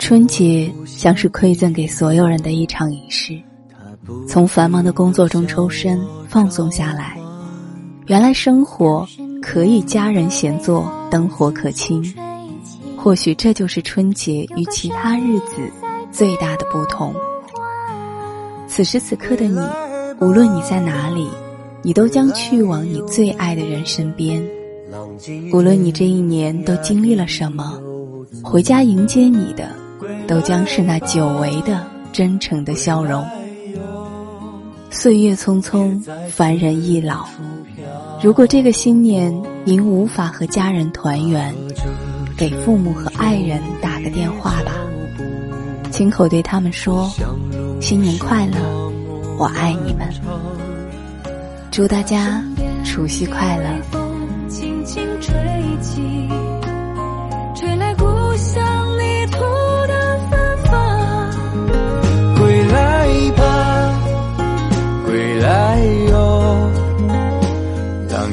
[0.00, 3.40] 春节像是馈赠给所有人的一场仪式，
[4.26, 7.16] 从繁忙的工作中抽身，放松下来。
[8.06, 9.06] 原来生活
[9.40, 12.02] 可以家人闲坐，灯火可亲。
[12.96, 15.70] 或许这就是春节与其他日子
[16.10, 17.14] 最大的不同。
[18.66, 19.60] 此时此刻的你，
[20.20, 21.28] 无论你在哪里，
[21.82, 24.44] 你都将去往你最爱的人身边。
[25.52, 27.80] 无论你这一年都经历了什么，
[28.42, 29.68] 回家迎接你的，
[30.26, 33.24] 都将是那久违的真诚的笑容。
[34.90, 37.26] 岁月匆匆，凡人易老。
[38.22, 39.34] 如果这个新年
[39.64, 41.54] 您无法和家人团圆，
[42.36, 44.72] 给父母和爱人打个电话吧，
[45.90, 47.10] 亲口对他们说
[47.82, 48.56] ：“新年快乐，
[49.36, 50.08] 我爱你们。”
[51.70, 52.42] 祝大家
[52.84, 54.03] 除夕快乐。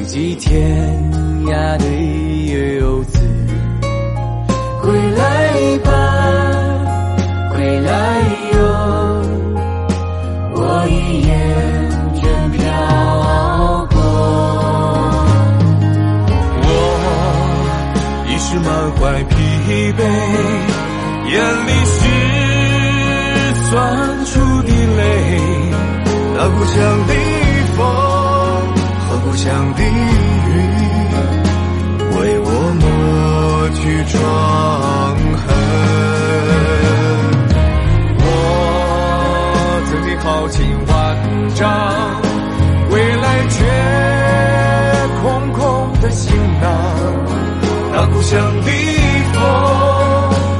[0.02, 0.60] 浪迹天
[1.46, 1.84] 涯的
[2.80, 3.20] 游子，
[4.82, 5.90] 归来吧，
[7.54, 7.92] 归来
[8.52, 8.58] 哟，
[10.56, 10.58] 我
[10.88, 11.30] 已厌
[12.16, 12.58] 倦漂
[13.90, 13.94] 泊，
[16.66, 16.66] 我
[18.26, 19.30] 已是满怀疲
[19.92, 20.02] 惫，
[21.30, 21.32] 眼
[21.68, 21.94] 里是
[23.70, 23.70] 酸
[24.26, 25.00] 楚的泪，
[26.34, 26.74] 那故乡
[27.06, 27.12] 的
[34.12, 34.20] 伤
[35.42, 35.46] 痕。
[38.18, 38.26] 我
[39.88, 40.92] 曾经豪情万
[41.54, 41.60] 丈，
[42.90, 43.56] 未来却
[45.22, 45.60] 空空
[46.00, 46.64] 的行囊。
[47.94, 48.68] 那故乡的
[49.32, 49.40] 风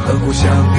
[0.04, 0.42] 和故乡
[0.74, 0.78] 的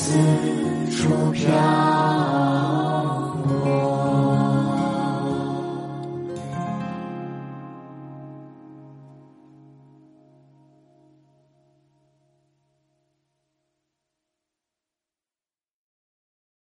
[0.00, 0.12] 四
[0.92, 1.67] 处飘。